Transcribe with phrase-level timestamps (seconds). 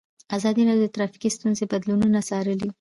[0.37, 2.69] ازادي راډیو د ټرافیکي ستونزې بدلونونه څارلي.